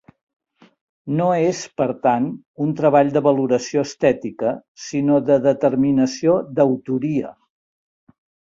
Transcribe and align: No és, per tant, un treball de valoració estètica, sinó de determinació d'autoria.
No 1.19 1.27
és, 1.49 1.59
per 1.81 1.87
tant, 2.07 2.25
un 2.65 2.73
treball 2.79 3.13
de 3.17 3.23
valoració 3.29 3.85
estètica, 3.91 4.55
sinó 4.87 5.21
de 5.29 5.41
determinació 5.47 6.37
d'autoria. 6.57 7.35